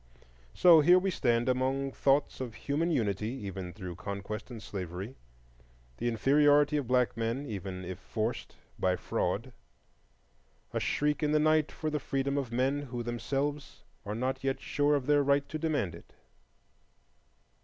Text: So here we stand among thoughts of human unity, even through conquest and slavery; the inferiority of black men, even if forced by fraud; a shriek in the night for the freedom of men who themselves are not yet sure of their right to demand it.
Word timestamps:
So 0.55 0.79
here 0.81 0.97
we 0.97 1.11
stand 1.11 1.47
among 1.47 1.91
thoughts 1.91 2.41
of 2.41 2.55
human 2.55 2.89
unity, 2.89 3.29
even 3.45 3.71
through 3.71 3.97
conquest 3.97 4.49
and 4.49 4.59
slavery; 4.59 5.15
the 5.97 6.07
inferiority 6.07 6.75
of 6.77 6.87
black 6.87 7.15
men, 7.15 7.45
even 7.45 7.85
if 7.85 7.99
forced 7.99 8.55
by 8.79 8.95
fraud; 8.95 9.53
a 10.73 10.79
shriek 10.79 11.21
in 11.21 11.33
the 11.33 11.39
night 11.39 11.71
for 11.71 11.91
the 11.91 11.99
freedom 11.99 12.35
of 12.35 12.51
men 12.51 12.81
who 12.81 13.03
themselves 13.03 13.83
are 14.03 14.15
not 14.15 14.43
yet 14.43 14.59
sure 14.59 14.95
of 14.95 15.05
their 15.05 15.21
right 15.21 15.47
to 15.49 15.59
demand 15.59 15.93
it. 15.93 16.15